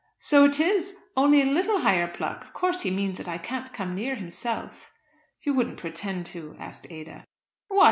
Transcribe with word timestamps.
"So 0.17 0.45
it 0.45 0.59
is; 0.59 0.97
only 1.15 1.43
a 1.43 1.45
little 1.45 1.81
higher 1.81 2.07
pluck! 2.07 2.43
Of 2.45 2.53
course 2.53 2.81
he 2.81 2.89
means 2.89 3.19
that 3.19 3.27
I 3.27 3.37
can't 3.37 3.71
come 3.71 3.93
near 3.93 4.15
himself." 4.15 4.89
"You 5.43 5.53
wouldn't 5.53 5.77
pretend 5.77 6.25
to?" 6.25 6.55
asked 6.57 6.87
Ada. 6.91 7.23
"What! 7.67 7.79